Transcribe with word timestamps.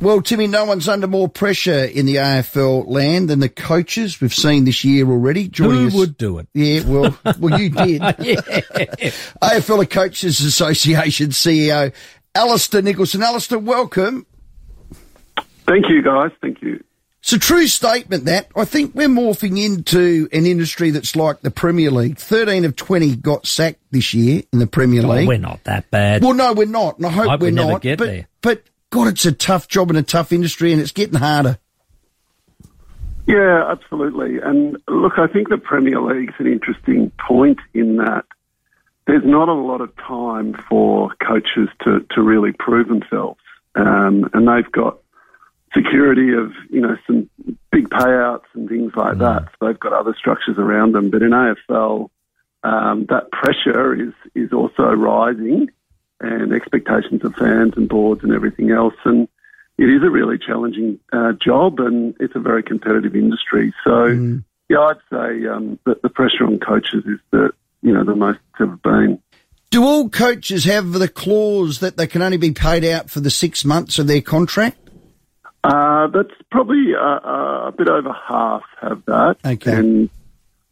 Well, 0.00 0.22
Timmy, 0.22 0.46
no 0.46 0.64
one's 0.64 0.88
under 0.88 1.06
more 1.06 1.28
pressure 1.28 1.84
in 1.84 2.06
the 2.06 2.16
AFL 2.16 2.88
land 2.88 3.28
than 3.28 3.40
the 3.40 3.50
coaches 3.50 4.18
we've 4.18 4.32
seen 4.32 4.64
this 4.64 4.82
year 4.82 5.06
already. 5.06 5.46
Joining 5.46 5.82
Who 5.82 5.86
us. 5.88 5.94
would 5.94 6.16
do 6.16 6.38
it? 6.38 6.48
Yeah, 6.54 6.84
well, 6.86 7.18
well, 7.38 7.60
you 7.60 7.68
did. 7.68 8.00
AFL 9.42 9.90
Coaches 9.90 10.40
Association 10.40 11.30
CEO 11.30 11.92
Alistair 12.34 12.80
Nicholson. 12.80 13.22
Alistair, 13.22 13.58
welcome. 13.58 14.24
Thank 15.66 15.90
you, 15.90 16.00
guys. 16.00 16.30
Thank 16.40 16.62
you. 16.62 16.82
It's 17.20 17.34
a 17.34 17.38
true 17.38 17.66
statement 17.66 18.24
that 18.24 18.48
I 18.56 18.64
think 18.64 18.94
we're 18.94 19.08
morphing 19.08 19.62
into 19.62 20.30
an 20.32 20.46
industry 20.46 20.92
that's 20.92 21.14
like 21.14 21.42
the 21.42 21.50
Premier 21.50 21.90
League. 21.90 22.16
13 22.16 22.64
of 22.64 22.74
20 22.74 23.16
got 23.16 23.46
sacked 23.46 23.80
this 23.90 24.14
year 24.14 24.44
in 24.50 24.60
the 24.60 24.66
Premier 24.66 25.04
oh, 25.04 25.08
League. 25.10 25.26
Oh, 25.26 25.28
we're 25.28 25.38
not 25.38 25.62
that 25.64 25.90
bad. 25.90 26.22
Well, 26.22 26.32
no, 26.32 26.54
we're 26.54 26.66
not. 26.66 26.96
And 26.96 27.06
I 27.06 27.10
hope, 27.10 27.26
I 27.26 27.30
hope 27.32 27.40
we're 27.42 27.50
we 27.50 27.56
not. 27.56 27.82
but, 27.82 27.98
there. 27.98 28.26
but 28.40 28.62
God, 28.90 29.08
it's 29.08 29.24
a 29.24 29.32
tough 29.32 29.68
job 29.68 29.90
in 29.90 29.96
a 29.96 30.02
tough 30.02 30.32
industry, 30.32 30.72
and 30.72 30.80
it's 30.80 30.92
getting 30.92 31.18
harder. 31.18 31.58
Yeah, 33.26 33.70
absolutely. 33.70 34.40
And 34.40 34.76
look, 34.88 35.12
I 35.18 35.28
think 35.28 35.48
the 35.48 35.58
Premier 35.58 36.00
League's 36.00 36.34
an 36.38 36.48
interesting 36.48 37.12
point 37.28 37.60
in 37.72 37.96
that 37.96 38.24
there's 39.06 39.24
not 39.24 39.48
a 39.48 39.54
lot 39.54 39.80
of 39.80 39.94
time 39.96 40.54
for 40.68 41.10
coaches 41.24 41.68
to, 41.84 42.04
to 42.10 42.22
really 42.22 42.52
prove 42.52 42.88
themselves. 42.88 43.40
Um, 43.76 44.28
and 44.34 44.48
they've 44.48 44.70
got 44.72 44.98
security 45.72 46.32
of, 46.32 46.52
you 46.70 46.80
know, 46.80 46.96
some 47.06 47.30
big 47.70 47.88
payouts 47.88 48.46
and 48.54 48.68
things 48.68 48.92
like 48.96 49.14
mm. 49.14 49.18
that. 49.20 49.48
So 49.58 49.66
they've 49.66 49.78
got 49.78 49.92
other 49.92 50.14
structures 50.18 50.58
around 50.58 50.92
them. 50.92 51.10
But 51.10 51.22
in 51.22 51.30
AFL, 51.30 52.10
um, 52.64 53.06
that 53.10 53.30
pressure 53.30 53.94
is, 53.94 54.12
is 54.34 54.52
also 54.52 54.82
rising 54.82 55.68
and 56.20 56.52
expectations 56.52 57.24
of 57.24 57.34
fans 57.34 57.74
and 57.76 57.88
boards 57.88 58.22
and 58.22 58.32
everything 58.32 58.70
else. 58.70 58.94
And 59.04 59.28
it 59.78 59.88
is 59.88 60.02
a 60.02 60.10
really 60.10 60.38
challenging 60.38 61.00
uh, 61.12 61.32
job 61.32 61.80
and 61.80 62.14
it's 62.20 62.36
a 62.36 62.40
very 62.40 62.62
competitive 62.62 63.16
industry. 63.16 63.72
So, 63.84 63.90
mm. 63.90 64.44
yeah, 64.68 64.80
I'd 64.80 64.96
say 65.10 65.46
um, 65.46 65.78
that 65.86 66.02
the 66.02 66.10
pressure 66.10 66.44
on 66.44 66.58
coaches 66.58 67.04
is 67.06 67.18
the, 67.30 67.52
you 67.82 67.92
know, 67.92 68.04
the 68.04 68.14
most 68.14 68.38
it's 68.52 68.60
ever 68.60 68.76
been. 68.76 69.20
Do 69.70 69.84
all 69.84 70.08
coaches 70.08 70.64
have 70.64 70.92
the 70.92 71.08
clause 71.08 71.78
that 71.78 71.96
they 71.96 72.06
can 72.06 72.22
only 72.22 72.36
be 72.36 72.52
paid 72.52 72.84
out 72.84 73.08
for 73.08 73.20
the 73.20 73.30
six 73.30 73.64
months 73.64 73.98
of 73.98 74.08
their 74.08 74.20
contract? 74.20 74.76
Uh, 75.62 76.08
that's 76.08 76.34
probably 76.50 76.94
uh, 76.94 77.20
uh 77.22 77.68
a 77.68 77.72
bit 77.72 77.88
over 77.88 78.12
half 78.12 78.62
have 78.80 79.04
that. 79.06 79.36
Okay. 79.44 79.76
And 79.76 80.10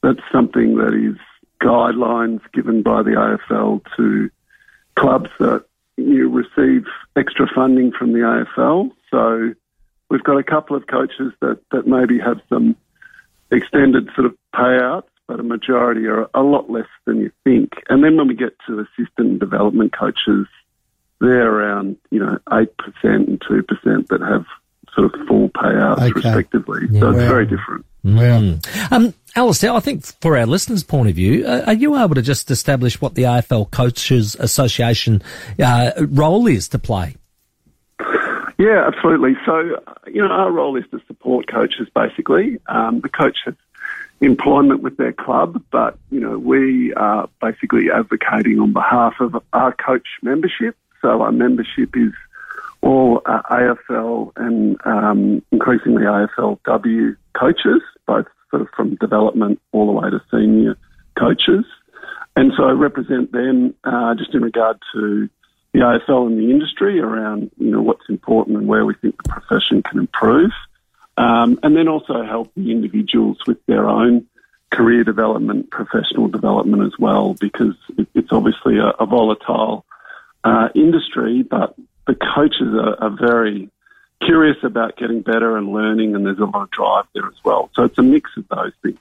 that's 0.02 0.20
something 0.32 0.76
that 0.76 0.94
is 0.94 1.18
guidelines 1.62 2.40
given 2.52 2.82
by 2.82 3.02
the 3.02 3.10
AFL 3.10 3.82
to 3.96 4.30
clubs 4.98 5.30
that 5.38 5.64
you 5.96 6.28
receive 6.28 6.86
extra 7.16 7.46
funding 7.54 7.92
from 7.92 8.12
the 8.12 8.20
AFL. 8.20 8.90
So 9.10 9.54
we've 10.10 10.22
got 10.22 10.38
a 10.38 10.42
couple 10.42 10.76
of 10.76 10.86
coaches 10.86 11.32
that, 11.40 11.60
that 11.72 11.86
maybe 11.86 12.18
have 12.18 12.40
some 12.48 12.76
extended 13.50 14.08
sort 14.14 14.26
of 14.26 14.36
payouts, 14.54 15.08
but 15.26 15.40
a 15.40 15.42
majority 15.42 16.06
are 16.06 16.28
a 16.34 16.42
lot 16.42 16.70
less 16.70 16.88
than 17.04 17.18
you 17.18 17.30
think. 17.44 17.72
And 17.88 18.02
then 18.02 18.16
when 18.16 18.28
we 18.28 18.34
get 18.34 18.56
to 18.66 18.80
assistant 18.80 19.40
development 19.40 19.92
coaches, 19.92 20.46
they're 21.20 21.50
around, 21.50 21.96
you 22.10 22.20
know, 22.20 22.38
8% 22.48 22.68
and 23.04 23.40
2% 23.40 24.08
that 24.08 24.20
have 24.20 24.46
sort 24.98 25.14
of 25.14 25.26
full 25.26 25.48
payouts 25.50 25.98
okay. 25.98 26.12
respectively. 26.12 26.80
Yeah, 26.90 27.00
so 27.00 27.10
it's 27.10 27.18
very 27.18 27.46
different. 27.46 27.86
Mm. 28.04 28.92
Um, 28.92 29.14
Alistair, 29.36 29.72
I 29.72 29.80
think 29.80 30.04
for 30.20 30.36
our 30.36 30.46
listeners' 30.46 30.82
point 30.82 31.08
of 31.08 31.14
view, 31.14 31.46
uh, 31.46 31.64
are 31.66 31.74
you 31.74 31.96
able 31.96 32.14
to 32.14 32.22
just 32.22 32.50
establish 32.50 33.00
what 33.00 33.14
the 33.14 33.22
AFL 33.22 33.70
Coaches 33.70 34.36
Association 34.38 35.22
uh, 35.62 35.92
role 35.98 36.46
is 36.46 36.68
to 36.68 36.78
play? 36.78 37.16
Yeah, 38.58 38.88
absolutely. 38.88 39.36
So, 39.46 39.80
you 40.06 40.20
know, 40.20 40.28
our 40.28 40.50
role 40.50 40.76
is 40.76 40.84
to 40.90 41.00
support 41.06 41.46
coaches 41.46 41.86
basically. 41.94 42.58
Um, 42.66 43.00
the 43.00 43.08
coach 43.08 43.38
has 43.44 43.54
employment 44.20 44.82
with 44.82 44.96
their 44.96 45.12
club, 45.12 45.62
but, 45.70 45.96
you 46.10 46.18
know, 46.18 46.38
we 46.38 46.92
are 46.94 47.28
basically 47.40 47.88
advocating 47.94 48.58
on 48.58 48.72
behalf 48.72 49.14
of 49.20 49.40
our 49.52 49.72
coach 49.72 50.08
membership. 50.22 50.76
So 51.00 51.22
our 51.22 51.30
membership 51.30 51.96
is 51.96 52.12
all 52.82 53.22
uh, 53.26 53.42
AFL 53.50 54.32
and 54.36 54.76
um, 54.84 55.42
increasingly 55.50 56.02
AFLW 56.02 57.16
coaches, 57.38 57.82
both 58.06 58.26
sort 58.50 58.62
of 58.62 58.68
from 58.76 58.96
development 58.96 59.60
all 59.72 59.86
the 59.86 59.92
way 59.92 60.10
to 60.10 60.20
senior 60.30 60.76
coaches. 61.18 61.64
And 62.36 62.52
so 62.56 62.64
I 62.64 62.70
represent 62.70 63.32
them 63.32 63.74
uh, 63.84 64.14
just 64.14 64.34
in 64.34 64.42
regard 64.42 64.78
to 64.92 65.28
the 65.72 65.80
AFL 65.80 66.28
and 66.28 66.38
the 66.38 66.50
industry 66.50 67.00
around, 67.00 67.50
you 67.58 67.70
know, 67.70 67.82
what's 67.82 68.08
important 68.08 68.58
and 68.58 68.68
where 68.68 68.86
we 68.86 68.94
think 68.94 69.20
the 69.22 69.28
profession 69.28 69.82
can 69.82 69.98
improve. 69.98 70.52
Um, 71.16 71.58
and 71.64 71.76
then 71.76 71.88
also 71.88 72.22
help 72.22 72.52
the 72.54 72.70
individuals 72.70 73.38
with 73.46 73.58
their 73.66 73.88
own 73.88 74.26
career 74.70 75.02
development, 75.02 75.70
professional 75.70 76.28
development 76.28 76.84
as 76.84 76.92
well, 76.98 77.34
because 77.34 77.74
it's 78.14 78.30
obviously 78.30 78.78
a, 78.78 78.90
a 79.00 79.06
volatile 79.06 79.84
uh, 80.44 80.68
industry, 80.74 81.42
but 81.42 81.74
the 82.08 82.16
coaches 82.34 82.74
are, 82.74 82.96
are 83.00 83.16
very 83.16 83.70
curious 84.24 84.56
about 84.64 84.96
getting 84.96 85.20
better 85.20 85.56
and 85.56 85.72
learning, 85.72 86.16
and 86.16 86.26
there's 86.26 86.38
a 86.38 86.44
lot 86.44 86.62
of 86.62 86.70
drive 86.70 87.04
there 87.14 87.26
as 87.26 87.44
well. 87.44 87.70
So 87.74 87.84
it's 87.84 87.98
a 87.98 88.02
mix 88.02 88.30
of 88.36 88.48
those 88.48 88.72
things. 88.82 88.98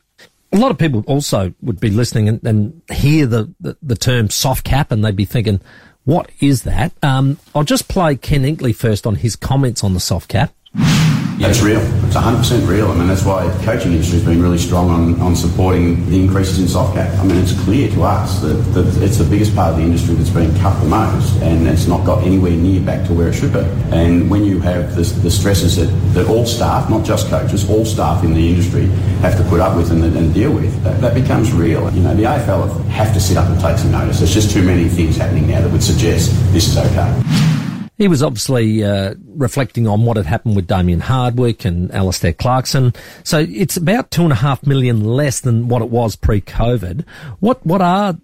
A 0.51 0.57
lot 0.57 0.71
of 0.71 0.77
people 0.77 1.03
also 1.07 1.53
would 1.61 1.79
be 1.79 1.89
listening 1.89 2.29
and, 2.29 2.43
and 2.45 2.81
hear 2.91 3.25
the, 3.25 3.53
the, 3.59 3.77
the, 3.81 3.95
term 3.95 4.29
soft 4.29 4.63
cap 4.63 4.91
and 4.91 5.03
they'd 5.03 5.15
be 5.15 5.25
thinking, 5.25 5.59
what 6.05 6.31
is 6.39 6.63
that? 6.63 6.93
Um, 7.03 7.37
I'll 7.53 7.65
just 7.65 7.89
play 7.89 8.15
Ken 8.15 8.43
Hinkley 8.43 8.73
first 8.73 9.05
on 9.05 9.15
his 9.15 9.35
comments 9.35 9.83
on 9.83 9.93
the 9.93 9.99
soft 9.99 10.29
cap. 10.29 10.53
It's 11.39 11.61
real. 11.61 11.79
It's 12.05 12.15
100% 12.15 12.67
real. 12.67 12.87
I 12.89 12.95
mean, 12.95 13.07
that's 13.07 13.23
why 13.23 13.47
the 13.47 13.63
coaching 13.63 13.91
industry 13.91 14.17
has 14.17 14.25
been 14.25 14.41
really 14.41 14.57
strong 14.57 14.89
on, 14.89 15.21
on 15.21 15.35
supporting 15.35 16.09
the 16.09 16.19
increases 16.19 16.57
in 16.59 16.67
soft 16.67 16.95
cap. 16.95 17.13
I 17.19 17.23
mean, 17.23 17.37
it's 17.37 17.53
clear 17.61 17.89
to 17.91 18.03
us 18.03 18.41
that, 18.41 18.55
that 18.73 19.03
it's 19.03 19.17
the 19.17 19.23
biggest 19.23 19.53
part 19.55 19.71
of 19.71 19.77
the 19.77 19.83
industry 19.83 20.15
that's 20.15 20.31
been 20.31 20.53
cut 20.59 20.79
the 20.81 20.89
most, 20.89 21.39
and 21.43 21.67
it's 21.67 21.85
not 21.85 22.05
got 22.05 22.23
anywhere 22.23 22.51
near 22.51 22.81
back 22.81 23.05
to 23.07 23.13
where 23.13 23.29
it 23.29 23.33
should 23.33 23.53
be. 23.53 23.59
And 23.91 24.31
when 24.31 24.45
you 24.45 24.59
have 24.61 24.95
the, 24.95 25.03
the 25.03 25.29
stresses 25.29 25.75
that, 25.75 25.85
that 26.15 26.27
all 26.27 26.47
staff, 26.47 26.89
not 26.89 27.05
just 27.05 27.29
coaches, 27.29 27.69
all 27.69 27.85
staff 27.85 28.23
in 28.23 28.33
the 28.33 28.49
industry 28.49 28.87
have 29.21 29.37
to 29.37 29.43
put 29.43 29.59
up 29.59 29.77
with 29.77 29.91
and, 29.91 30.03
and 30.03 30.33
deal 30.33 30.51
with, 30.51 30.83
that, 30.83 30.99
that 31.01 31.13
becomes 31.13 31.53
real. 31.53 31.93
You 31.93 32.01
know, 32.01 32.15
the 32.15 32.23
AFL 32.23 32.83
have 32.87 33.13
to 33.13 33.19
sit 33.19 33.37
up 33.37 33.47
and 33.47 33.59
take 33.61 33.77
some 33.77 33.91
notice. 33.91 34.17
There's 34.17 34.33
just 34.33 34.49
too 34.49 34.63
many 34.63 34.89
things 34.89 35.17
happening 35.17 35.47
now 35.47 35.61
that 35.61 35.71
would 35.71 35.83
suggest 35.83 36.31
this 36.51 36.67
is 36.67 36.77
okay. 36.77 37.66
He 37.97 38.07
was 38.07 38.21
obviously 38.21 38.83
uh, 38.83 39.15
reflecting 39.25 39.87
on 39.87 40.05
what 40.05 40.17
had 40.17 40.27
happened 40.27 40.55
with 40.55 40.67
Damien 40.67 40.99
Hardwick 40.99 41.65
and 41.65 41.91
Alastair 41.91 42.33
Clarkson. 42.33 42.93
So 43.23 43.39
it's 43.39 43.75
about 43.75 44.11
two 44.11 44.23
and 44.23 44.31
a 44.31 44.35
half 44.35 44.65
million 44.67 45.03
less 45.03 45.39
than 45.41 45.67
what 45.67 45.81
it 45.81 45.89
was 45.89 46.15
pre-COVID. 46.15 47.05
What 47.39 47.65
what 47.65 47.81
are 47.81 48.15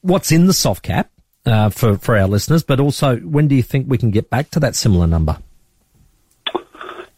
what's 0.00 0.32
in 0.32 0.46
the 0.46 0.52
soft 0.52 0.82
cap 0.82 1.10
uh, 1.46 1.70
for 1.70 1.96
for 1.96 2.16
our 2.16 2.26
listeners? 2.26 2.64
But 2.64 2.80
also, 2.80 3.18
when 3.18 3.46
do 3.46 3.54
you 3.54 3.62
think 3.62 3.86
we 3.88 3.98
can 3.98 4.10
get 4.10 4.30
back 4.30 4.50
to 4.50 4.60
that 4.60 4.74
similar 4.74 5.06
number? 5.06 5.38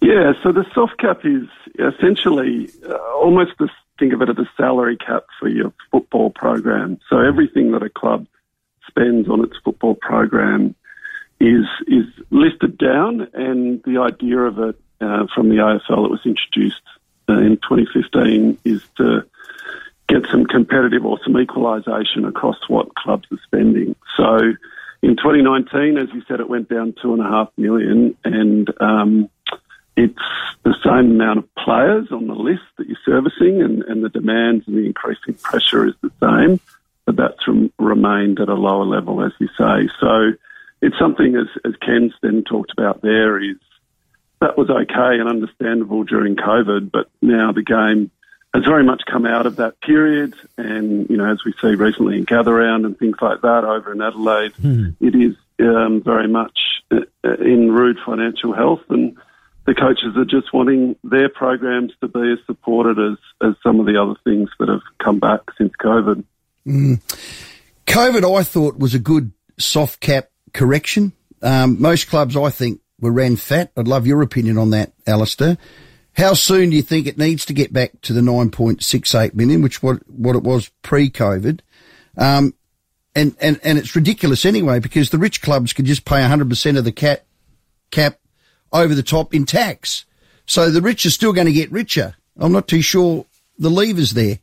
Yeah, 0.03 0.33
so 0.43 0.53
the 0.53 0.67
soft 0.75 0.99
cap 0.99 1.21
is 1.25 1.49
essentially 1.79 2.69
uh, 2.87 2.97
almost 3.15 3.53
the, 3.59 3.69
think 3.99 4.13
of 4.13 4.21
it 4.21 4.29
as 4.29 4.37
a 4.37 4.51
salary 4.57 4.97
cap 4.97 5.25
for 5.39 5.49
your 5.49 5.73
football 5.91 6.31
program. 6.31 6.99
So 7.09 7.21
everything 7.21 7.71
that 7.73 7.85
a 7.85 7.89
club 7.89 8.27
spends 8.87 9.29
on 9.29 9.45
its 9.45 9.57
football 9.65 9.95
program 9.95 10.75
is 11.43 11.67
is 11.89 12.07
listed 12.31 12.79
down, 12.79 13.29
and 13.35 13.83
the 13.83 13.99
idea 13.99 14.39
of 14.39 14.59
it 14.61 14.77
uh, 15.01 15.27
from 15.35 15.49
the 15.49 15.57
AFL 15.57 16.05
that 16.05 16.11
was 16.11 16.25
introduced 16.25 16.83
uh, 17.29 17.39
in 17.39 17.57
2015 17.57 18.59
is 18.65 18.81
to 18.97 19.27
get 20.09 20.23
some 20.31 20.45
competitive 20.45 21.05
or 21.05 21.19
some 21.25 21.37
equalisation 21.37 22.25
across 22.25 22.57
what 22.69 22.95
clubs 22.95 23.27
are 23.33 23.41
spending. 23.45 23.97
So 24.17 24.53
in 25.03 25.17
2019, 25.17 25.99
as 25.99 26.09
you 26.15 26.23
said, 26.29 26.39
it 26.39 26.49
went 26.49 26.69
down 26.69 26.95
two 27.03 27.13
and 27.13 27.21
a 27.21 27.29
half 27.29 27.49
million, 27.57 28.17
and 28.25 28.71
um, 28.81 29.29
it's 29.97 30.15
the 30.63 30.77
same 30.85 31.11
amount 31.11 31.41
of 31.41 31.55
players 31.57 32.13
on 32.13 32.29
the 32.29 32.35
list 32.35 32.63
that 32.79 32.87
you're 32.87 32.97
servicing, 33.05 33.63
and, 33.63 33.83
and 33.83 34.05
the 34.05 34.11
demands 34.11 34.69
and 34.69 34.77
the 34.77 34.87
increasing 34.87 35.35
pressure 35.35 35.89
is 35.89 35.95
the 36.03 36.13
same, 36.21 36.61
but 37.05 37.17
that's 37.17 37.49
rem- 37.49 37.73
remained 37.81 38.39
at 38.39 38.49
a 38.49 38.55
lower 38.55 38.85
level, 38.85 39.25
as 39.25 39.33
you 39.41 39.49
say. 39.59 39.89
So 39.99 40.35
it's 40.83 40.99
something, 40.99 41.37
as, 41.37 41.47
as 41.65 41.75
Ken's 41.77 42.13
then 42.21 42.43
talked 42.43 42.73
about 42.77 43.01
there, 43.01 43.41
is 43.41 43.57
that 44.41 44.59
was 44.59 44.69
okay 44.69 45.21
and 45.21 45.29
understandable 45.29 46.03
during 46.03 46.35
COVID, 46.35 46.91
but 46.91 47.09
now 47.23 47.53
the 47.53 47.63
game 47.63 48.11
has 48.53 48.65
very 48.65 48.85
much 48.85 49.03
come 49.11 49.25
out 49.25 49.47
of 49.47 49.57
that 49.57 49.81
period. 49.81 50.35
And, 50.59 51.09
you 51.09 51.17
know, 51.17 51.31
as 51.31 51.45
we 51.45 51.55
see 51.61 51.77
recently 51.77 52.19
in 52.19 52.25
Gather 52.25 52.53
Round 52.53 52.85
and 52.85 52.99
things 52.99 53.17
like 53.23 53.41
that 53.43 53.65
over 53.65 53.93
in 53.93 54.03
Adelaide, 54.03 54.53
mm. 54.55 54.97
it 55.01 55.15
is 55.15 55.37
um, 55.61 56.03
very 56.03 56.27
much 56.27 56.59
uh, 56.91 56.99
in 57.39 57.71
rude 57.71 57.99
financial 58.05 58.53
health. 58.53 58.83
And 58.91 59.17
the 59.65 59.75
coaches 59.75 60.17
are 60.17 60.25
just 60.25 60.53
wanting 60.53 60.97
their 61.05 61.29
programs 61.29 61.93
to 62.01 62.09
be 62.09 62.33
as 62.33 62.45
supported 62.47 62.99
as, 62.99 63.19
as 63.49 63.55
some 63.63 63.79
of 63.79 63.87
the 63.87 63.97
other 64.03 64.19
things 64.25 64.51
that 64.59 64.69
have 64.69 64.83
come 64.99 65.21
back 65.21 65.43
since 65.57 65.73
COVID. 65.81 66.25
Mm. 66.67 67.01
COVID, 67.87 68.39
I 68.39 68.43
thought, 68.43 68.77
was 68.77 68.95
a 68.95 68.99
good 68.99 69.33
soft 69.57 70.01
cap 70.01 70.32
correction. 70.53 71.13
Um, 71.43 71.81
most 71.81 72.09
clubs, 72.09 72.37
I 72.37 72.51
think, 72.51 72.81
were 73.01 73.13
ran 73.13 73.37
fat. 73.37 73.73
I'd 73.77 73.89
love 73.89 74.07
your 74.07 74.23
opinion 74.23 74.59
on 74.59 74.71
that, 74.71 74.93
Alistair. 75.07 75.59
How 76.15 76.35
soon 76.35 76.71
do 76.71 76.77
you 76.77 76.83
think 76.83 77.07
it 77.07 77.19
needs 77.19 77.47
to 77.47 77.55
get 77.55 77.73
back 77.73 78.01
to 78.03 78.13
the 78.13 78.21
9.68 78.21 79.35
million, 79.35 79.63
which 79.63 79.83
what 79.83 80.09
what 80.09 80.37
it 80.37 80.43
was 80.43 80.71
pre-COVID? 80.83 81.61
Um, 82.17 82.55
and, 83.15 83.35
and, 83.41 83.61
and 83.63 83.79
it's 83.79 83.97
ridiculous 83.97 84.45
anyway 84.45 84.79
because 84.79 85.11
the 85.11 85.19
rich 85.19 85.43
clubs 85.43 85.73
can 85.73 85.85
just 85.85 86.05
pay 86.05 86.23
100% 86.23 86.79
of 86.79 86.85
the 86.85 86.93
cap, 86.93 87.25
cap 87.91 88.19
over 88.73 88.95
the 88.95 89.03
top 89.03 89.35
in 89.35 89.45
tax. 89.45 90.07
So 90.47 90.71
the 90.71 90.83
rich 90.83 91.05
are 91.07 91.11
still 91.11 91.33
going 91.33 91.47
to 91.47 91.53
get 91.53 91.71
richer. 91.73 92.15
I'm 92.39 92.53
not 92.53 92.69
too 92.69 92.83
sure 92.83 93.27
the 93.59 93.71
lever's 93.71 94.13
there. 94.13 94.39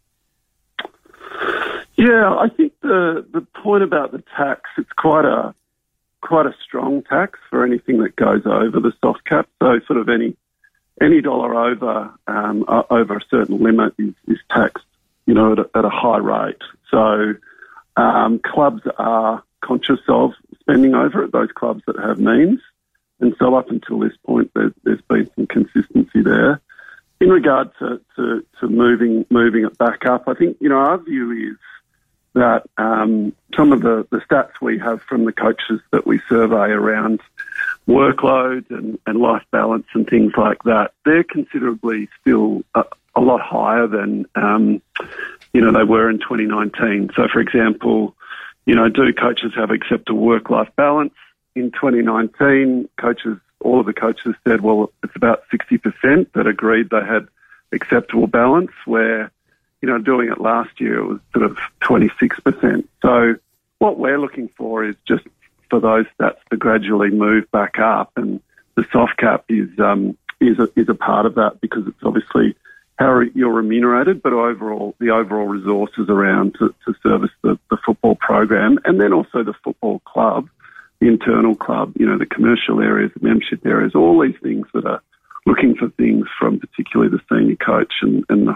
Yeah, 1.96 2.34
I 2.34 2.48
think 2.56 2.74
the 2.82 3.26
the 3.34 3.42
point 3.62 3.84
about 3.84 4.14
the 4.14 4.24
tax, 4.38 4.62
it's 4.78 4.92
quite 4.94 5.26
a 5.26 5.54
quite 6.22 6.46
a 6.46 6.56
strong 6.64 7.02
tax 7.04 7.40
for 7.50 7.66
anything 7.66 8.00
that 8.00 8.16
goes 8.16 8.42
over 8.46 8.80
the 8.80 8.94
soft 9.02 9.26
cap. 9.26 9.48
So 9.62 9.80
sort 9.88 10.00
of 10.00 10.10
any 10.10 10.36
any 11.02 11.22
dollar 11.22 11.56
over 11.56 12.12
um, 12.28 12.66
over 12.90 13.18
a 13.18 13.22
certain 13.30 13.64
limit 13.64 13.94
is, 13.98 14.14
is 14.28 14.38
taxed, 14.52 14.86
you 15.26 15.34
know, 15.34 15.54
at 15.54 15.60
a, 15.60 15.70
at 15.76 15.86
a 15.86 15.90
high 15.90 16.18
rate. 16.18 16.62
So 16.92 17.36
um, 17.96 18.40
clubs 18.40 18.84
are 18.98 19.44
conscious 19.62 20.00
of 20.08 20.34
spending 20.60 20.96
over 20.96 21.24
it. 21.24 21.32
Those 21.32 21.52
clubs 21.54 21.84
that 21.88 21.98
have 21.98 22.20
means, 22.20 22.60
and 23.20 23.36
so 23.40 23.56
up 23.56 23.70
until 23.70 24.00
this 24.00 24.16
point, 24.26 24.52
there's, 24.54 24.74
there's 24.84 25.02
been 25.02 25.30
some 25.36 25.48
consistency 25.48 26.22
there. 26.22 26.62
In 27.22 27.30
regard 27.30 27.72
to, 27.80 28.00
to, 28.16 28.46
to 28.60 28.68
moving 28.68 29.26
moving 29.30 29.66
it 29.66 29.78
back 29.78 30.06
up, 30.06 30.24
I 30.28 30.34
think 30.34 30.58
you 30.60 30.70
know 30.70 30.78
our 30.78 30.98
view 30.98 31.32
is 31.32 31.58
that 32.34 32.64
um, 32.78 33.34
some 33.56 33.74
of 33.74 33.82
the, 33.82 34.08
the 34.12 34.18
stats 34.18 34.62
we 34.62 34.78
have 34.80 35.02
from 35.04 35.26
the 35.26 35.34
coaches 35.34 35.82
that 35.92 36.06
we 36.06 36.20
survey 36.30 36.72
around 36.72 37.22
workload 37.88 38.70
and, 38.70 39.00
and 39.06 39.20
life 39.20 39.44
balance 39.52 39.88
and 39.94 40.08
things 40.08 40.34
like 40.38 40.62
that, 40.64 40.92
they're 41.06 41.24
considerably 41.24 42.08
still 42.22 42.64
a, 42.76 42.84
a 43.16 43.22
lot 43.22 43.42
higher 43.42 43.88
than, 43.88 44.26
um, 44.36 44.82
you 45.54 45.62
know, 45.62 45.72
they 45.72 45.84
were 45.84 46.10
in 46.10 46.20
2019. 46.20 47.12
So, 47.16 47.28
for 47.28 47.40
example, 47.40 48.16
you 48.66 48.76
know, 48.76 48.90
do 48.90 49.12
coaches 49.14 49.54
have 49.56 49.72
acceptable 49.72 50.20
work-life 50.20 50.70
balance? 50.76 51.14
In 51.56 51.72
2019, 51.72 52.88
coaches, 52.98 53.38
all 53.60 53.80
of 53.80 53.88
the 53.88 53.94
coaches 53.94 54.36
said, 54.48 54.62
well, 54.62 54.92
it's 55.04 55.16
about 55.16 55.44
60% 55.52 56.32
that 56.34 56.48
agreed 56.48 56.92
they 56.92 57.04
had 57.04 57.28
acceptable 57.72 58.28
balance, 58.28 58.72
where 58.86 59.32
you 59.82 59.90
know, 59.90 59.98
doing 59.98 60.30
it 60.30 60.42
last 60.42 60.80
year, 60.80 61.00
it 61.00 61.06
was 61.06 61.20
sort 61.34 61.46
of 61.46 61.58
26%. 61.82 62.86
So 63.02 63.36
what 63.80 63.98
we're 63.98 64.20
looking 64.20 64.50
for 64.58 64.84
is 64.84 64.96
just 65.08 65.26
for 65.70 65.80
those 65.80 66.06
stats 66.20 66.38
to 66.52 66.58
gradually 66.58 67.10
move 67.10 67.50
back 67.52 67.80
up, 67.80 68.12
and 68.16 68.42
the 68.76 68.86
soft 68.92 69.18
cap 69.18 69.46
is 69.50 69.70
um, 69.80 70.18
is 70.40 70.58
a, 70.60 70.70
is 70.76 70.90
a 70.90 70.96
part 70.96 71.26
of 71.26 71.36
that 71.36 71.62
because 71.62 71.88
it's 71.88 72.04
obviously 72.04 72.56
how 72.98 73.22
you're 73.34 73.52
remunerated, 73.52 74.22
but 74.22 74.34
overall 74.34 74.96
the 75.00 75.10
overall 75.12 75.48
resources 75.48 76.10
around 76.10 76.56
to, 76.60 76.74
to 76.86 76.94
service 77.02 77.32
the, 77.44 77.58
the 77.70 77.78
football 77.86 78.16
program, 78.16 78.78
and 78.84 79.00
then 79.00 79.14
also 79.14 79.44
the 79.44 79.54
football 79.64 80.00
club, 80.00 80.50
the 81.00 81.08
internal 81.08 81.56
club, 81.56 81.94
you 81.98 82.06
know, 82.06 82.18
the 82.18 82.26
commercial 82.26 82.82
areas, 82.82 83.12
the 83.18 83.26
membership 83.26 83.66
areas, 83.66 83.96
all 83.96 84.20
these 84.22 84.36
things 84.44 84.68
that 84.74 84.86
are 84.86 85.02
looking 85.46 85.76
for 85.76 85.90
things 85.92 86.28
from 86.38 86.60
particularly 86.60 87.10
the 87.10 87.22
senior 87.34 87.56
coach 87.56 87.94
and, 88.02 88.26
and 88.28 88.48
the 88.48 88.56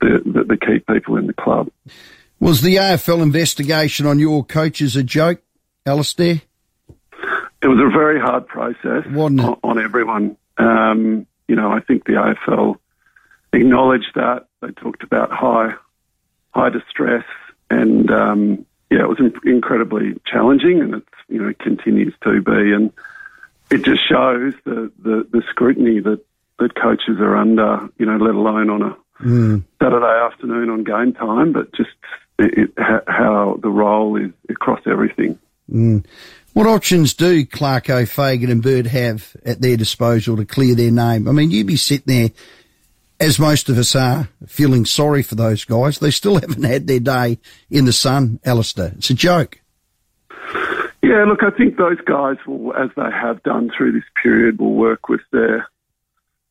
the, 0.00 0.22
the, 0.24 0.44
the 0.44 0.56
key 0.56 0.78
people 0.78 1.16
in 1.16 1.26
the 1.26 1.32
club. 1.32 1.70
Was 2.40 2.62
the 2.62 2.76
AFL 2.76 3.22
investigation 3.22 4.06
on 4.06 4.18
your 4.18 4.44
coaches 4.44 4.94
a 4.94 5.02
joke, 5.02 5.42
Alistair? 5.84 6.42
It 7.60 7.66
was 7.66 7.80
a 7.80 7.90
very 7.90 8.20
hard 8.20 8.46
process 8.46 9.04
on, 9.16 9.40
on, 9.40 9.82
everyone. 9.82 10.36
Um, 10.56 11.26
you 11.48 11.56
know, 11.56 11.72
I 11.72 11.80
think 11.80 12.04
the 12.04 12.12
AFL 12.12 12.76
acknowledged 13.52 14.12
that. 14.14 14.46
They 14.60 14.70
talked 14.70 15.02
about 15.02 15.32
high, 15.32 15.74
high 16.54 16.68
distress, 16.68 17.24
and 17.68 18.08
um, 18.12 18.66
yeah, 18.90 19.00
it 19.00 19.08
was 19.08 19.18
incredibly 19.44 20.20
challenging, 20.24 20.80
and 20.80 20.94
it's 20.94 21.08
you 21.28 21.42
know 21.42 21.52
continues 21.58 22.14
to 22.22 22.40
be, 22.40 22.72
and 22.72 22.92
it 23.70 23.84
just 23.84 24.06
shows 24.08 24.54
the, 24.64 24.92
the, 24.98 25.26
the 25.30 25.42
scrutiny 25.50 26.00
that 26.00 26.24
that 26.60 26.74
coaches 26.76 27.18
are 27.18 27.36
under. 27.36 27.88
You 27.98 28.06
know, 28.06 28.16
let 28.18 28.36
alone 28.36 28.70
on 28.70 28.82
a 28.82 28.96
mm. 29.20 29.64
Saturday 29.82 30.24
afternoon 30.24 30.70
on 30.70 30.84
game 30.84 31.12
time, 31.14 31.52
but 31.52 31.72
just 31.74 31.90
it, 32.38 32.58
it, 32.58 32.70
how 33.06 33.58
the 33.62 33.68
role 33.68 34.16
is 34.16 34.30
across 34.48 34.80
everything. 34.86 35.38
Mm. 35.70 36.04
What 36.54 36.66
options 36.66 37.14
do 37.14 37.44
Clarko, 37.44 38.08
Fagan, 38.08 38.50
and 38.50 38.62
Burt 38.62 38.86
have 38.86 39.36
at 39.44 39.60
their 39.60 39.76
disposal 39.76 40.36
to 40.36 40.44
clear 40.44 40.74
their 40.74 40.90
name? 40.90 41.28
I 41.28 41.32
mean, 41.32 41.50
you'd 41.50 41.66
be 41.66 41.76
sitting 41.76 42.06
there, 42.06 42.30
as 43.20 43.38
most 43.38 43.68
of 43.68 43.78
us 43.78 43.94
are, 43.94 44.28
feeling 44.46 44.84
sorry 44.84 45.22
for 45.22 45.34
those 45.34 45.64
guys. 45.64 45.98
They 45.98 46.10
still 46.10 46.34
haven't 46.40 46.64
had 46.64 46.86
their 46.86 47.00
day 47.00 47.38
in 47.70 47.84
the 47.84 47.92
sun, 47.92 48.40
Alistair. 48.44 48.92
It's 48.96 49.10
a 49.10 49.14
joke. 49.14 49.60
Yeah, 51.02 51.24
look, 51.24 51.42
I 51.42 51.50
think 51.56 51.76
those 51.76 52.00
guys 52.00 52.36
will, 52.46 52.74
as 52.74 52.90
they 52.96 53.10
have 53.10 53.42
done 53.42 53.70
through 53.76 53.92
this 53.92 54.04
period, 54.20 54.58
will 54.58 54.74
work 54.74 55.08
with 55.08 55.20
their 55.30 55.68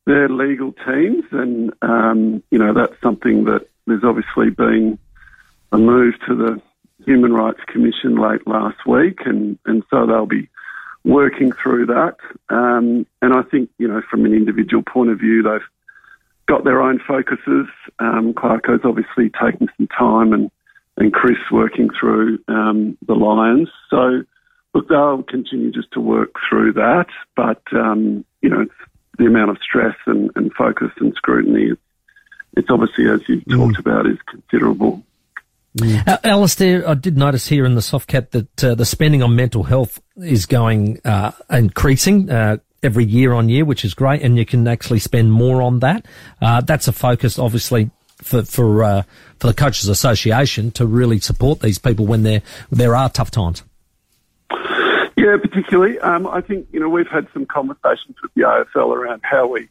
their 0.08 0.30
legal 0.30 0.72
teams, 0.72 1.26
and 1.32 1.74
um, 1.82 2.42
you 2.50 2.58
know 2.58 2.74
that's 2.74 3.00
something 3.04 3.44
that 3.44 3.68
there's 3.86 4.06
obviously 4.06 4.50
been 4.50 4.98
a 5.74 5.78
move 5.78 6.14
to 6.28 6.34
the 6.34 6.62
Human 7.06 7.34
Rights 7.34 7.60
Commission 7.68 8.16
late 8.16 8.48
last 8.48 8.88
week, 8.88 9.20
and 9.26 9.60
and 9.66 9.84
so 9.90 10.08
they'll 10.08 10.26
be 10.26 10.50
working 11.04 11.52
through 11.52 11.88
that. 11.88 12.16
Um, 12.50 13.06
and 13.22 13.34
I 13.34 13.42
think 13.44 13.70
you 13.78 13.88
know 13.88 14.02
from 14.10 14.26
an 14.26 14.34
individual 14.34 14.82
point 14.82 15.12
of 15.12 15.20
view, 15.20 15.44
they've 15.44 15.60
got 16.48 16.64
their 16.64 16.82
own 16.82 17.02
focuses. 17.06 17.68
Um, 18.00 18.34
Clarko's 18.34 18.86
obviously 18.86 19.30
taken 19.30 19.68
some 19.78 19.88
time, 19.88 20.32
and 20.32 20.50
and 20.96 21.12
Chris 21.12 21.38
working 21.52 21.90
through 22.00 22.40
um, 22.48 22.98
the 23.06 23.14
Lions. 23.14 23.70
So 23.90 24.24
look, 24.74 24.88
they'll 24.88 25.24
continue 25.24 25.70
just 25.70 25.92
to 25.92 26.00
work 26.00 26.32
through 26.50 26.74
that, 26.74 27.08
but 27.36 27.62
um, 27.74 28.24
you 28.42 28.50
know, 28.50 28.62
it's 28.62 28.72
the 29.18 29.26
amount 29.26 29.52
of 29.52 29.58
stress 29.62 29.96
and, 30.06 30.32
and 30.36 30.54
focus 30.54 30.92
and 31.00 31.14
scrutiny, 31.16 31.72
it's 32.56 32.70
obviously, 32.70 33.10
as 33.10 33.22
you've 33.28 33.44
mm. 33.46 33.56
talked 33.56 33.80
about, 33.80 34.08
is 34.08 34.18
considerable. 34.30 35.04
Mm. 35.78 36.08
Uh, 36.08 36.18
Alistair, 36.24 36.88
I 36.88 36.94
did 36.96 37.18
notice 37.18 37.48
here 37.48 37.66
in 37.66 37.76
the 37.76 37.82
soft 37.82 38.08
cap 38.08 38.32
that 38.32 38.64
uh, 38.64 38.76
the 38.76 38.86
spending 38.86 39.22
on 39.22 39.36
mental 39.36 39.64
health 39.64 40.02
is 40.18 40.46
going 40.46 41.00
uh, 41.06 41.32
increasing 41.50 42.30
uh, 42.30 42.58
every 42.82 43.06
year 43.06 43.34
on 43.34 43.50
year, 43.50 43.66
which 43.66 43.86
is 43.86 43.94
great, 43.94 44.22
and 44.22 44.38
you 44.38 44.46
can 44.46 44.68
actually 44.68 45.00
spend 45.00 45.32
more 45.32 45.62
on 45.62 45.80
that. 45.80 46.06
Uh, 46.42 46.62
that's 46.62 46.88
a 46.88 46.92
focus, 46.92 47.38
obviously, 47.38 47.92
for 48.22 48.44
for 48.44 48.84
uh, 48.84 49.04
for 49.40 49.48
the 49.48 49.54
coaches' 49.54 49.88
association 49.88 50.72
to 50.72 50.86
really 50.86 51.20
support 51.20 51.60
these 51.60 51.78
people 51.78 52.06
when 52.06 52.24
there 52.24 52.42
there 52.72 52.96
are 52.96 53.10
tough 53.10 53.32
times. 53.32 53.64
Yeah, 55.28 55.36
particularly. 55.42 56.00
Um, 56.00 56.26
I 56.26 56.40
think 56.40 56.68
you 56.72 56.80
know 56.80 56.88
we've 56.88 57.10
had 57.10 57.28
some 57.34 57.46
conversations 57.46 58.16
with 58.22 58.34
the 58.34 58.44
AFL 58.44 58.96
around 58.96 59.24
how 59.24 59.46
we 59.46 59.68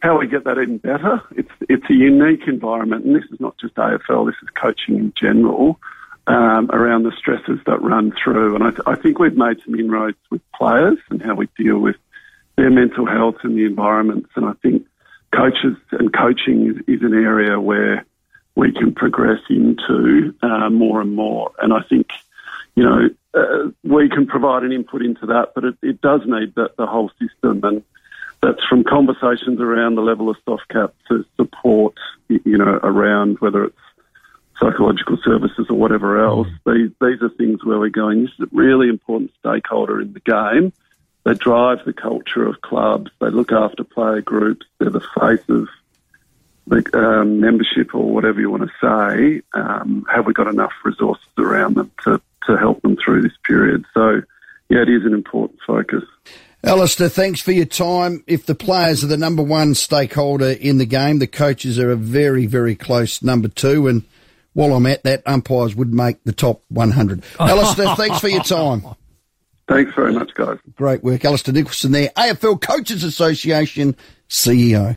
how 0.00 0.18
we 0.18 0.26
get 0.26 0.44
that 0.44 0.56
even 0.56 0.78
better. 0.78 1.20
It's 1.36 1.50
it's 1.68 1.84
a 1.90 1.92
unique 1.92 2.48
environment, 2.48 3.04
and 3.04 3.14
this 3.14 3.24
is 3.30 3.38
not 3.38 3.58
just 3.58 3.74
AFL. 3.74 4.24
This 4.24 4.36
is 4.42 4.48
coaching 4.54 4.96
in 4.96 5.12
general 5.14 5.78
um, 6.26 6.70
around 6.72 7.02
the 7.02 7.12
stresses 7.18 7.60
that 7.66 7.82
run 7.82 8.14
through. 8.24 8.54
And 8.54 8.64
I, 8.64 8.70
th- 8.70 8.80
I 8.86 8.94
think 8.94 9.18
we've 9.18 9.36
made 9.36 9.60
some 9.62 9.74
inroads 9.74 10.16
with 10.30 10.40
players 10.54 10.96
and 11.10 11.20
how 11.20 11.34
we 11.34 11.48
deal 11.58 11.78
with 11.78 11.96
their 12.56 12.70
mental 12.70 13.04
health 13.04 13.36
and 13.42 13.58
the 13.58 13.66
environments. 13.66 14.30
And 14.36 14.46
I 14.46 14.54
think 14.62 14.86
coaches 15.34 15.76
and 15.90 16.14
coaching 16.14 16.66
is, 16.66 16.96
is 16.96 17.02
an 17.02 17.12
area 17.12 17.60
where 17.60 18.06
we 18.54 18.72
can 18.72 18.94
progress 18.94 19.40
into 19.50 20.34
uh, 20.40 20.70
more 20.70 21.02
and 21.02 21.14
more. 21.14 21.52
And 21.60 21.74
I 21.74 21.82
think 21.82 22.08
you 22.78 22.84
know 22.84 23.08
uh, 23.34 23.70
we 23.82 24.08
can 24.08 24.26
provide 24.26 24.62
an 24.62 24.70
input 24.72 25.02
into 25.02 25.26
that, 25.26 25.52
but 25.52 25.64
it, 25.64 25.74
it 25.82 26.00
does 26.00 26.20
need 26.26 26.54
the, 26.54 26.70
the 26.78 26.86
whole 26.86 27.10
system, 27.20 27.60
and 27.64 27.82
that's 28.40 28.64
from 28.68 28.84
conversations 28.84 29.60
around 29.60 29.96
the 29.96 30.00
level 30.00 30.30
of 30.30 30.36
soft 30.44 30.68
cap 30.68 30.94
to 31.08 31.24
support, 31.36 31.94
you 32.28 32.56
know, 32.56 32.78
around 32.84 33.38
whether 33.40 33.64
it's 33.64 33.76
psychological 34.60 35.18
services 35.24 35.66
or 35.68 35.76
whatever 35.76 36.24
else. 36.24 36.46
Mm. 36.64 36.74
These 36.74 36.90
these 37.00 37.22
are 37.22 37.34
things 37.34 37.64
where 37.64 37.80
we're 37.80 37.88
going. 37.88 38.22
This 38.22 38.32
is 38.38 38.46
a 38.46 38.56
really 38.56 38.88
important 38.88 39.32
stakeholder 39.40 40.00
in 40.00 40.12
the 40.12 40.20
game. 40.20 40.72
They 41.24 41.34
drive 41.34 41.84
the 41.84 41.92
culture 41.92 42.46
of 42.46 42.60
clubs. 42.60 43.10
They 43.20 43.30
look 43.30 43.50
after 43.50 43.82
player 43.82 44.20
groups. 44.20 44.66
They're 44.78 44.90
the 44.90 45.00
face 45.00 45.46
of 45.48 45.68
the 46.68 46.84
um, 46.98 47.40
membership 47.40 47.94
or 47.94 48.10
whatever 48.10 48.40
you 48.40 48.50
want 48.50 48.62
to 48.62 48.70
say. 48.80 49.42
Um, 49.54 50.06
have 50.12 50.26
we 50.26 50.32
got 50.32 50.46
enough 50.46 50.72
resources 50.84 51.26
around 51.38 51.76
them 51.76 51.90
to 52.04 52.20
to 52.48 52.56
help 52.56 52.82
them 52.82 52.96
through 52.96 53.22
this 53.22 53.36
period. 53.44 53.84
So, 53.94 54.22
yeah, 54.68 54.82
it 54.82 54.88
is 54.88 55.04
an 55.04 55.14
important 55.14 55.60
focus. 55.64 56.02
Alistair, 56.64 57.08
thanks 57.08 57.40
for 57.40 57.52
your 57.52 57.66
time. 57.66 58.24
If 58.26 58.46
the 58.46 58.54
players 58.54 59.04
are 59.04 59.06
the 59.06 59.16
number 59.16 59.42
one 59.42 59.74
stakeholder 59.74 60.50
in 60.50 60.78
the 60.78 60.86
game, 60.86 61.20
the 61.20 61.28
coaches 61.28 61.78
are 61.78 61.92
a 61.92 61.96
very, 61.96 62.46
very 62.46 62.74
close 62.74 63.22
number 63.22 63.46
two. 63.46 63.86
And 63.86 64.02
while 64.54 64.74
I'm 64.74 64.86
at 64.86 65.04
that, 65.04 65.22
umpires 65.24 65.76
would 65.76 65.94
make 65.94 66.24
the 66.24 66.32
top 66.32 66.62
100. 66.68 67.22
Alistair, 67.40 67.94
thanks 67.94 68.18
for 68.18 68.28
your 68.28 68.42
time. 68.42 68.82
Thanks 69.68 69.94
very 69.94 70.12
much, 70.12 70.34
guys. 70.34 70.58
Great 70.74 71.04
work. 71.04 71.24
Alistair 71.24 71.54
Nicholson 71.54 71.92
there, 71.92 72.08
AFL 72.16 72.60
Coaches 72.60 73.04
Association 73.04 73.94
CEO. 74.28 74.86